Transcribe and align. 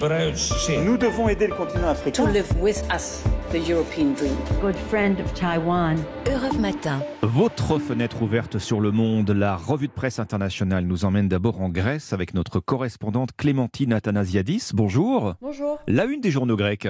Nous 0.00 0.96
devons 0.96 1.28
aider 1.28 1.48
le 1.48 1.54
continent 1.54 1.88
africain. 1.88 2.24
To 2.24 2.30
live 2.30 2.46
with 2.60 2.80
us, 2.94 3.24
the 3.50 3.68
European 3.68 4.14
dream. 4.14 4.36
Good 4.60 4.76
friend 4.76 5.18
of 5.18 5.34
Taiwan. 5.34 5.96
Europe 6.24 6.56
Matin. 6.60 7.00
Votre 7.22 7.80
fenêtre 7.80 8.22
ouverte 8.22 8.60
sur 8.60 8.80
le 8.80 8.92
monde, 8.92 9.30
la 9.30 9.56
revue 9.56 9.88
de 9.88 9.92
presse 9.92 10.20
internationale 10.20 10.84
nous 10.84 11.04
emmène 11.04 11.26
d'abord 11.26 11.60
en 11.60 11.68
Grèce 11.68 12.12
avec 12.12 12.32
notre 12.32 12.60
correspondante 12.60 13.30
Clémentine 13.36 13.92
Athanasiadis. 13.92 14.70
Bonjour. 14.72 15.34
Bonjour. 15.40 15.80
La 15.88 16.04
une 16.04 16.20
des 16.20 16.30
journaux 16.30 16.56
grecs. 16.56 16.86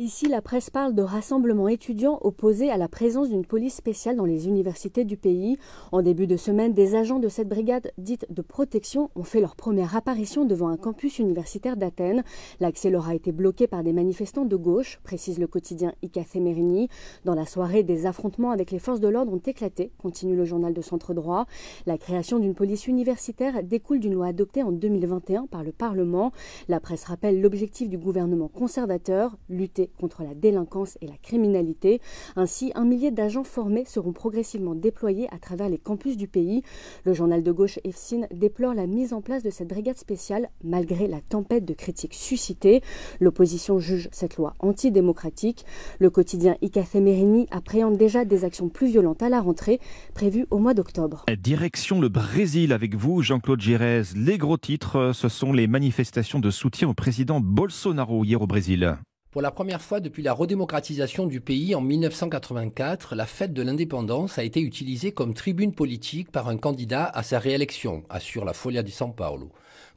Ici, 0.00 0.26
la 0.26 0.42
presse 0.42 0.70
parle 0.70 0.92
de 0.96 1.02
rassemblements 1.02 1.68
étudiants 1.68 2.18
opposés 2.22 2.68
à 2.68 2.76
la 2.76 2.88
présence 2.88 3.28
d'une 3.28 3.46
police 3.46 3.76
spéciale 3.76 4.16
dans 4.16 4.24
les 4.24 4.48
universités 4.48 5.04
du 5.04 5.16
pays. 5.16 5.56
En 5.92 6.02
début 6.02 6.26
de 6.26 6.36
semaine, 6.36 6.72
des 6.72 6.96
agents 6.96 7.20
de 7.20 7.28
cette 7.28 7.48
brigade 7.48 7.92
dite 7.96 8.26
de 8.28 8.42
protection 8.42 9.10
ont 9.14 9.22
fait 9.22 9.40
leur 9.40 9.54
première 9.54 9.94
apparition 9.94 10.46
devant 10.46 10.66
un 10.66 10.76
campus 10.76 11.20
universitaire 11.20 11.76
d'Athènes. 11.76 12.24
L'accès 12.58 12.90
leur 12.90 13.06
a 13.06 13.14
été 13.14 13.30
bloqué 13.30 13.68
par 13.68 13.84
des 13.84 13.92
manifestants 13.92 14.44
de 14.44 14.56
gauche, 14.56 14.98
précise 15.04 15.38
le 15.38 15.46
quotidien 15.46 15.92
Ikathé 16.02 16.40
Merini. 16.40 16.88
Dans 17.24 17.36
la 17.36 17.46
soirée, 17.46 17.84
des 17.84 18.04
affrontements 18.04 18.50
avec 18.50 18.72
les 18.72 18.80
forces 18.80 18.98
de 18.98 19.06
l'ordre 19.06 19.32
ont 19.32 19.42
éclaté, 19.46 19.92
continue 19.98 20.34
le 20.34 20.44
journal 20.44 20.74
de 20.74 20.80
Centre 20.80 21.14
Droit. 21.14 21.46
La 21.86 21.98
création 21.98 22.40
d'une 22.40 22.56
police 22.56 22.88
universitaire 22.88 23.62
découle 23.62 24.00
d'une 24.00 24.14
loi 24.14 24.26
adoptée 24.26 24.64
en 24.64 24.72
2021 24.72 25.46
par 25.46 25.62
le 25.62 25.70
Parlement. 25.70 26.32
La 26.66 26.80
presse 26.80 27.04
rappelle 27.04 27.40
l'objectif 27.40 27.88
du 27.88 27.96
gouvernement 27.96 28.48
conservateur, 28.48 29.38
lutter 29.48 29.83
contre 30.00 30.22
la 30.22 30.34
délinquance 30.34 30.98
et 31.00 31.06
la 31.06 31.16
criminalité. 31.22 32.00
Ainsi, 32.36 32.72
un 32.74 32.84
millier 32.84 33.10
d'agents 33.10 33.44
formés 33.44 33.84
seront 33.84 34.12
progressivement 34.12 34.74
déployés 34.74 35.28
à 35.32 35.38
travers 35.38 35.68
les 35.68 35.78
campus 35.78 36.16
du 36.16 36.28
pays. 36.28 36.62
Le 37.04 37.12
journal 37.12 37.42
de 37.42 37.52
gauche 37.52 37.78
EFSIN 37.84 38.26
déplore 38.32 38.74
la 38.74 38.86
mise 38.86 39.12
en 39.12 39.20
place 39.20 39.42
de 39.42 39.50
cette 39.50 39.68
brigade 39.68 39.98
spéciale 39.98 40.48
malgré 40.62 41.06
la 41.06 41.20
tempête 41.20 41.64
de 41.64 41.74
critiques 41.74 42.14
suscitées. 42.14 42.82
L'opposition 43.20 43.78
juge 43.78 44.08
cette 44.12 44.36
loi 44.36 44.54
antidémocratique. 44.60 45.64
Le 45.98 46.10
quotidien 46.10 46.56
Icafé 46.62 47.00
Merini 47.00 47.46
appréhende 47.50 47.96
déjà 47.96 48.24
des 48.24 48.44
actions 48.44 48.68
plus 48.68 48.88
violentes 48.88 49.22
à 49.22 49.28
la 49.28 49.40
rentrée 49.40 49.80
prévues 50.14 50.46
au 50.50 50.58
mois 50.58 50.74
d'octobre. 50.74 51.24
Direction 51.38 52.00
le 52.00 52.08
Brésil 52.08 52.72
avec 52.72 52.94
vous, 52.94 53.22
Jean-Claude 53.22 53.60
Gérez. 53.60 54.02
Les 54.16 54.38
gros 54.38 54.56
titres, 54.56 55.12
ce 55.14 55.28
sont 55.28 55.52
les 55.52 55.66
manifestations 55.66 56.38
de 56.38 56.50
soutien 56.50 56.88
au 56.88 56.94
président 56.94 57.40
Bolsonaro 57.40 58.24
hier 58.24 58.40
au 58.40 58.46
Brésil. 58.46 58.96
Pour 59.34 59.42
la 59.42 59.50
première 59.50 59.82
fois 59.82 59.98
depuis 59.98 60.22
la 60.22 60.32
redémocratisation 60.32 61.26
du 61.26 61.40
pays 61.40 61.74
en 61.74 61.80
1984, 61.80 63.16
la 63.16 63.26
fête 63.26 63.52
de 63.52 63.62
l'indépendance 63.62 64.38
a 64.38 64.44
été 64.44 64.60
utilisée 64.60 65.10
comme 65.10 65.34
tribune 65.34 65.74
politique 65.74 66.30
par 66.30 66.48
un 66.48 66.56
candidat 66.56 67.06
à 67.06 67.24
sa 67.24 67.40
réélection, 67.40 68.04
assure 68.08 68.44
la 68.44 68.52
Folia 68.52 68.84
di 68.84 68.92
San 68.92 69.12
Paolo. 69.12 69.50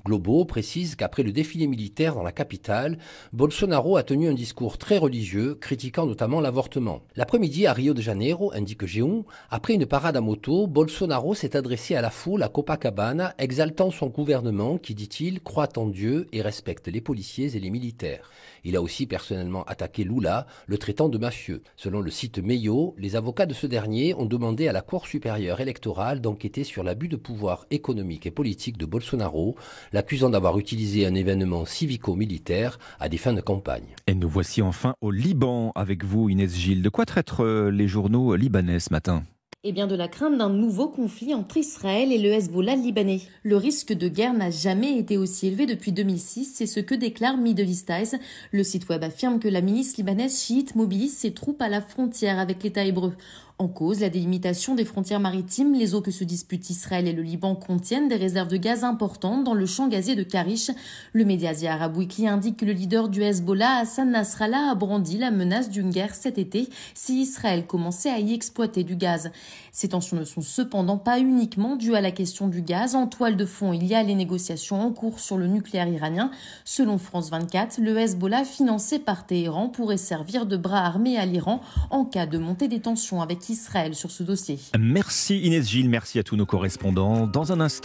Globo 0.05 0.45
précise 0.45 0.95
qu'après 0.95 1.23
le 1.23 1.31
défilé 1.31 1.67
militaire 1.67 2.15
dans 2.15 2.23
la 2.23 2.31
capitale, 2.31 2.97
Bolsonaro 3.33 3.97
a 3.97 4.03
tenu 4.03 4.29
un 4.29 4.33
discours 4.33 4.77
très 4.77 4.97
religieux, 4.97 5.55
critiquant 5.55 6.05
notamment 6.05 6.39
l'avortement. 6.39 7.01
L'après-midi 7.15 7.67
à 7.67 7.73
Rio 7.73 7.93
de 7.93 8.01
Janeiro, 8.01 8.51
indique 8.53 8.85
Géon, 8.85 9.25
après 9.49 9.73
une 9.73 9.85
parade 9.85 10.15
à 10.15 10.21
moto, 10.21 10.65
Bolsonaro 10.67 11.33
s'est 11.33 11.57
adressé 11.57 11.95
à 11.95 12.01
la 12.01 12.09
foule 12.09 12.43
à 12.43 12.47
Copacabana, 12.47 13.33
exaltant 13.37 13.91
son 13.91 14.07
gouvernement 14.07 14.77
qui, 14.77 14.95
dit-il, 14.95 15.41
croit 15.41 15.77
en 15.77 15.87
Dieu 15.87 16.27
et 16.31 16.41
respecte 16.41 16.87
les 16.87 17.01
policiers 17.01 17.55
et 17.55 17.59
les 17.59 17.69
militaires. 17.69 18.31
Il 18.63 18.75
a 18.75 18.81
aussi 18.81 19.07
personnellement 19.07 19.63
attaqué 19.63 20.03
Lula, 20.03 20.47
le 20.67 20.77
traitant 20.77 21.09
de 21.09 21.17
mafieux. 21.17 21.63
Selon 21.75 22.01
le 22.01 22.11
site 22.11 22.39
Meio, 22.39 22.95
les 22.97 23.15
avocats 23.15 23.45
de 23.45 23.53
ce 23.53 23.67
dernier 23.67 24.13
ont 24.13 24.25
demandé 24.25 24.67
à 24.67 24.73
la 24.73 24.81
Cour 24.81 25.07
supérieure 25.07 25.59
électorale 25.59 26.21
d'enquêter 26.21 26.63
sur 26.63 26.83
l'abus 26.83 27.07
de 27.07 27.15
pouvoir 27.15 27.65
économique 27.71 28.25
et 28.25 28.31
politique 28.31 28.77
de 28.77 28.85
Bolsonaro, 28.85 29.55
l'accusant 29.93 30.30
d'avoir 30.30 30.57
utilisé 30.59 31.05
un 31.05 31.16
événement 31.16 31.66
civico-militaire 31.66 32.80
à 32.99 33.09
des 33.09 33.17
fins 33.17 33.33
de 33.33 33.41
campagne. 33.41 33.95
Et 34.07 34.16
nous 34.16 34.30
voici 34.30 34.61
enfin 34.61 34.95
au 35.02 35.11
Liban 35.11 35.71
avec 35.75 36.03
vous, 36.03 36.30
Inès 36.30 36.55
Gilles. 36.55 36.81
De 36.81 36.89
quoi 36.89 37.05
traitent 37.05 37.39
les 37.39 37.88
journaux 37.88 38.35
libanais 38.35 38.80
ce 38.80 38.91
matin? 38.91 39.23
Et 39.63 39.71
bien 39.73 39.87
de 39.87 39.95
la 39.95 40.08
crainte 40.08 40.37
d'un 40.37 40.49
nouveau 40.49 40.87
conflit 40.87 41.33
entre 41.33 41.58
Israël 41.58 42.14
et 42.14 42.20
le 42.20 42.30
Hezbollah 42.30 42.75
libanais. 42.75 43.21
Le 43.43 43.58
risque 43.58 43.92
de 43.92 44.08
guerre 44.08 44.33
n'a 44.33 44.52
jamais 44.52 44.98
été 44.98 45.17
aussi 45.17 45.48
élevé 45.48 45.65
depuis 45.65 45.92
2006, 45.92 46.54
c'est 46.54 46.67
ce 46.67 46.80
que 46.80 46.93
déclare 46.95 47.37
Middle 47.37 47.67
East 47.67 47.89
Eyes. 47.89 48.19
Le 48.52 48.64
site 48.64 48.87
web 48.87 49.04
affirme 49.04 49.39
que 49.39 49.48
la 49.48 49.61
milice 49.61 49.98
libanaise 49.98 50.42
chiite 50.42 50.75
mobilise 50.75 51.17
ses 51.17 51.33
troupes 51.33 51.61
à 51.61 51.69
la 51.69 51.81
frontière 51.81 52.39
avec 52.39 52.64
l'État 52.64 52.86
hébreu. 52.86 53.14
En 53.59 53.67
cause, 53.67 54.01
la 54.01 54.09
délimitation 54.09 54.75
des 54.75 54.85
frontières 54.85 55.19
maritimes, 55.19 55.73
les 55.73 55.95
eaux 55.95 56.01
que 56.01 56.11
se 56.11 56.23
disputent 56.23 56.69
Israël 56.69 57.07
et 57.07 57.11
le 57.11 57.23
Liban 57.23 57.55
contiennent 57.55 58.07
des 58.07 58.15
réserves 58.15 58.49
de 58.49 58.57
gaz 58.57 58.83
importantes 58.83 59.43
dans 59.43 59.55
le 59.55 59.65
champ 59.65 59.87
gazier 59.87 60.15
de 60.15 60.21
Karish. 60.21 60.69
Le 61.11 61.25
média 61.25 61.53
Weekly 61.87 62.27
indique 62.27 62.57
que 62.57 62.65
le 62.65 62.73
leader 62.73 63.09
du 63.09 63.23
Hezbollah, 63.23 63.77
Hassan 63.79 64.11
Nasrallah, 64.11 64.69
a 64.69 64.75
brandi 64.75 65.17
la 65.17 65.31
menace 65.31 65.71
d'une 65.71 65.89
guerre 65.89 66.13
cet 66.13 66.37
été 66.37 66.69
si 66.93 67.21
Israël 67.21 67.65
commençait 67.65 68.11
à 68.11 68.19
y 68.19 68.31
exploiter 68.31 68.83
du 68.83 68.95
gaz. 68.95 69.31
Ces 69.71 69.89
tensions 69.89 70.17
ne 70.17 70.23
sont 70.23 70.41
cependant 70.41 70.99
pas 70.99 71.17
uniquement 71.17 71.77
dues 71.77 71.95
à 71.95 72.01
la 72.01 72.11
question 72.11 72.47
du 72.47 72.61
gaz. 72.61 72.93
En 72.93 73.07
toile 73.07 73.37
de 73.37 73.45
fond, 73.45 73.73
il 73.73 73.87
y 73.87 73.95
a 73.95 74.03
les 74.03 74.13
négociations 74.13 74.79
en 74.79 74.91
cours 74.91 75.19
sur 75.19 75.35
le 75.35 75.47
nucléaire 75.47 75.87
iranien. 75.87 76.29
Selon 76.63 76.99
France 76.99 77.31
24, 77.31 77.79
le 77.79 77.97
Hezbollah 77.97 78.43
financé 78.43 78.99
par 78.99 79.25
Téhéran 79.25 79.69
pourrait 79.69 79.97
servir 79.97 80.45
de 80.45 80.57
bras 80.57 80.85
armé 80.85 81.17
à 81.17 81.25
l'Iran 81.25 81.61
en 81.89 82.05
cas 82.05 82.27
de 82.27 82.37
montée 82.37 82.67
des 82.67 82.81
tensions 82.81 83.19
Israël 83.49 83.95
sur 83.95 84.11
ce 84.11 84.23
dossier. 84.23 84.59
Merci 84.77 85.39
Inès 85.39 85.69
Gilles, 85.69 85.89
merci 85.89 86.19
à 86.19 86.23
tous 86.23 86.35
nos 86.35 86.45
correspondants. 86.45 87.27
Dans 87.27 87.52
un 87.52 87.59
instant, 87.59 87.77